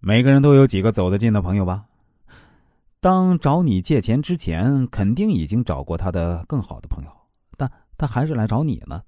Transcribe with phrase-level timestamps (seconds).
[0.00, 1.84] 每个人都有几个走得近的朋友吧？
[3.00, 7.10] 当找你借钱之前，肯定已经找过他的更好的朋友，
[7.56, 9.02] 但他还是来找你呢，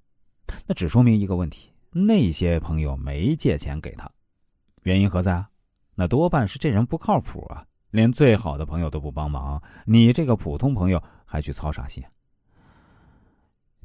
[0.67, 4.11] 那只说明一个问题：那些朋友没借钱给他，
[4.83, 5.49] 原因何在啊？
[5.95, 12.03] 那多半是这人不靠谱啊，连最好的朋友都不帮忙，你这个普通朋友还去操啥心？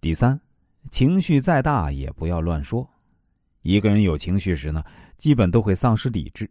[0.01, 0.39] 第三，
[0.89, 2.89] 情绪再大也不要乱说。
[3.61, 4.83] 一个人有情绪时呢，
[5.17, 6.49] 基本都会丧失理智。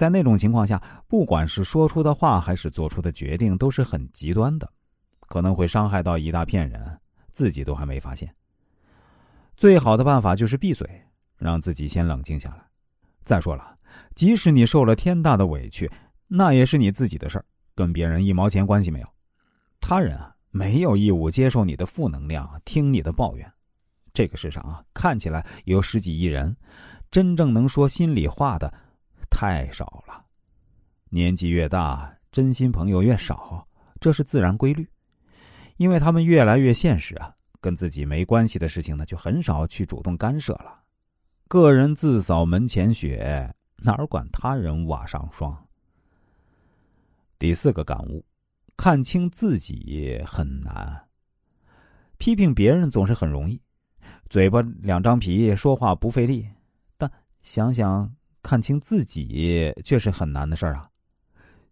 [0.00, 4.66] 在那种情况下，不管是说出的话还是做出的决定，都是很极端的，
[5.28, 6.98] 可能会伤害到一大片人，
[7.32, 8.34] 自己都还没发现。
[9.58, 10.88] 最好的办法就是闭嘴，
[11.36, 12.64] 让自己先冷静下来。
[13.24, 13.76] 再说了，
[14.14, 15.90] 即使你受了天大的委屈，
[16.28, 17.44] 那也是你自己的事儿，
[17.74, 19.06] 跟别人一毛钱关系没有。
[19.82, 23.46] 他人啊，没有义务接受你的负能量，听你的抱怨。
[24.14, 26.56] 这个世上啊，看起来有十几亿人，
[27.10, 28.72] 真正能说心里话的。
[29.30, 30.24] 太少了，
[31.08, 33.66] 年纪越大，真心朋友越少，
[34.00, 34.86] 这是自然规律，
[35.76, 40.80] 因为他们越来越现实啊，跟自己没关系的事情呢，就很少去主动干涉了。
[41.48, 45.56] 个人自扫门前雪，哪管他人瓦上霜。
[47.38, 48.24] 第四个感悟：
[48.76, 51.08] 看清自己很难，
[52.18, 53.60] 批评别人总是很容易，
[54.28, 56.46] 嘴巴两张皮，说话不费力，
[56.98, 57.10] 但
[57.42, 58.14] 想想。
[58.42, 60.88] 看清自己却是很难的事儿啊！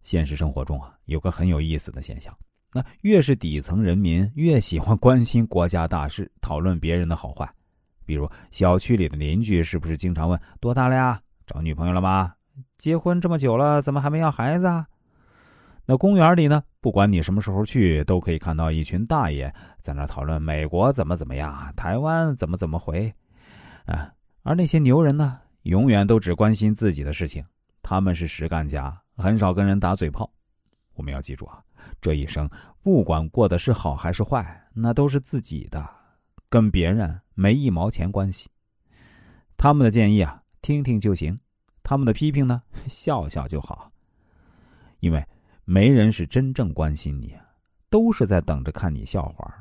[0.03, 2.35] 现实生活中啊，有个很有意思的现象，
[2.73, 7.49] 那越是底层人民，越喜欢关心国家大事， 讨论别人的好坏。
[8.05, 11.21] 比如小区里的邻居是不是经常问多大了呀？
[11.45, 12.33] 找女朋友了吗？
[12.77, 14.87] 结婚这么久了，怎么还没要孩子啊？
[15.85, 23.13] 那公园里呢，不管你什么时候去，都可以看到一群大爷在那讨论美国怎么怎么样，台湾怎么怎么回，
[23.85, 25.39] 啊，而那些牛人呢？
[25.63, 27.43] 永远都只关心自己的事情，
[27.81, 30.29] 他们是实干家，很少跟人打嘴炮。
[30.95, 31.63] 我们要记住啊，
[32.01, 32.49] 这一生
[32.81, 35.87] 不管过的是好还是坏，那都是自己的，
[36.49, 38.49] 跟别人没一毛钱关系。
[39.57, 41.37] 他们的建议啊，听听就行；
[41.83, 43.91] 他们的批评呢， 笑笑就好。
[44.99, 45.25] 因为
[45.65, 47.33] 没人是真正关心你，
[47.89, 49.53] 都是在等着看你笑话，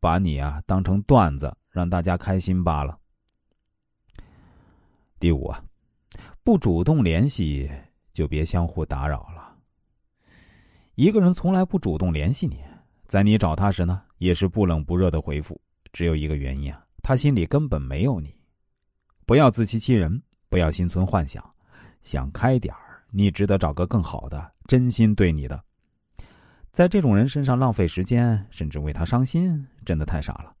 [0.00, 2.98] 把你啊当成段子，让大家开心罢了。
[5.22, 5.62] 第五啊，
[6.42, 7.70] 不主动联系
[8.12, 9.56] 就别相互打扰了。
[10.96, 12.58] 一个人从来不主动联系你，
[13.06, 15.60] 在你找他时呢，也是不冷不热的回复，
[15.92, 18.34] 只有一个原因啊，他心里根本没有你。
[19.24, 21.54] 不要自欺欺人，不要心存幻想，
[22.02, 25.62] 想开点儿，你值得找个更好的，真心对你的。
[26.72, 30.52] 在这种人身上浪费时间，甚至为他伤心，真的太傻了。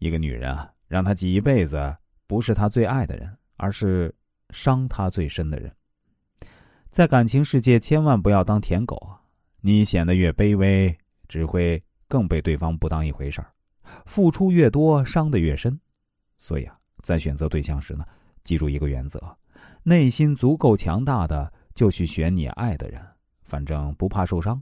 [0.00, 1.96] 一个女人啊，让他记一辈子，
[2.26, 3.32] 不是他最爱的人。
[3.62, 4.12] 而是
[4.50, 5.72] 伤他最深的人，
[6.90, 9.22] 在感情世界千万不要当舔狗啊！
[9.60, 13.52] 你显得越卑微，只会更被对方不当一回事儿，
[14.04, 15.78] 付出越多，伤得越深。
[16.36, 18.04] 所以啊，在选择对象时呢，
[18.42, 19.20] 记住一个原则：
[19.84, 23.00] 内心足够强大的就去选你爱的人，
[23.44, 24.60] 反正不怕受伤；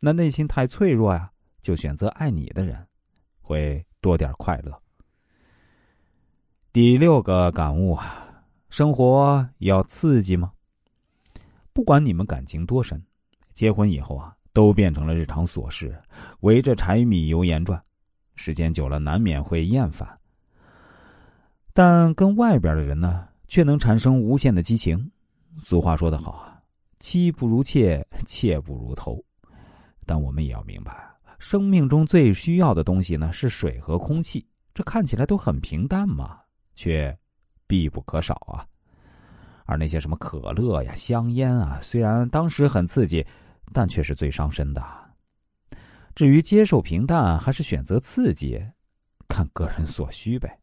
[0.00, 1.30] 那内心太脆弱呀，
[1.62, 2.84] 就选择爱你的人，
[3.40, 4.76] 会多点快乐。
[6.72, 8.26] 第六个感悟啊。
[8.70, 10.52] 生活要刺激吗？
[11.72, 13.02] 不管你们感情多深，
[13.52, 16.00] 结婚以后啊，都变成了日常琐事，
[16.40, 17.82] 围着柴米油盐转，
[18.36, 20.08] 时间久了难免会厌烦。
[21.72, 25.10] 但跟外边的人呢，却能产生无限的激情。
[25.58, 26.62] 俗话说得好啊
[27.00, 29.20] ，“妻不如妾，妾不如偷。”
[30.06, 30.96] 但我们也要明白，
[31.40, 34.46] 生命中最需要的东西呢，是水和空气。
[34.72, 36.38] 这看起来都很平淡嘛，
[36.76, 37.16] 却。
[37.70, 38.66] 必不可少啊！
[39.64, 43.24] 而那些什么可乐呀、香烟啊，虽然当时很刺激，
[43.72, 44.84] 但却是最伤身的。
[46.16, 48.60] 至于接受平淡还是选择刺激，
[49.28, 50.58] 看个人所需呗。